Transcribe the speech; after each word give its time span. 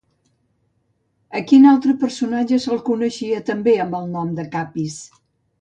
A 1.39 1.41
quin 1.51 1.67
altre 1.73 1.95
personatge 2.05 2.61
se'l 2.65 2.83
coneixia 2.89 3.45
també 3.51 3.79
amb 3.85 4.01
el 4.03 4.11
nom 4.19 4.37
de 4.41 4.51
Capis? 4.57 5.01